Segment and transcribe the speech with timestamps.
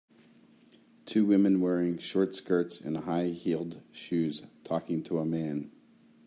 [1.05, 5.69] Two women wearing short skirts and high heeled shoes talking to a man.